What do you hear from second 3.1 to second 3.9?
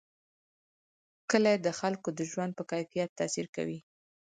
تاثیر کوي.